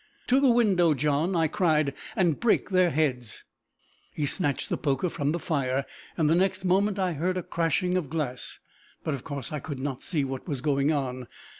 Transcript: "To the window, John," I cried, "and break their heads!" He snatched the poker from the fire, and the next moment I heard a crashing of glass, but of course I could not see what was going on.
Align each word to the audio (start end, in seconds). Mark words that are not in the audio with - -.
"To 0.25 0.39
the 0.39 0.49
window, 0.49 0.95
John," 0.95 1.35
I 1.35 1.47
cried, 1.47 1.93
"and 2.15 2.39
break 2.39 2.71
their 2.71 2.89
heads!" 2.89 3.43
He 4.15 4.25
snatched 4.25 4.69
the 4.69 4.77
poker 4.77 5.09
from 5.09 5.31
the 5.31 5.37
fire, 5.37 5.85
and 6.17 6.27
the 6.27 6.33
next 6.33 6.65
moment 6.65 6.97
I 6.97 7.13
heard 7.13 7.37
a 7.37 7.43
crashing 7.43 7.95
of 7.97 8.09
glass, 8.09 8.57
but 9.03 9.13
of 9.13 9.23
course 9.23 9.51
I 9.53 9.59
could 9.59 9.77
not 9.77 10.01
see 10.01 10.23
what 10.23 10.47
was 10.47 10.59
going 10.61 10.91
on. 10.91 11.27